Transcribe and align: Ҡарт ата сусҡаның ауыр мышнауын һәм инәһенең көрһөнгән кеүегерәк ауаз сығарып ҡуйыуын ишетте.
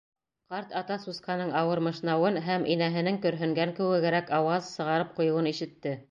Ҡарт 0.51 0.71
ата 0.79 0.95
сусҡаның 1.01 1.51
ауыр 1.59 1.81
мышнауын 1.87 2.39
һәм 2.47 2.65
инәһенең 2.75 3.19
көрһөнгән 3.25 3.73
кеүегерәк 3.81 4.33
ауаз 4.39 4.71
сығарып 4.79 5.13
ҡуйыуын 5.21 5.51
ишетте. 5.53 5.93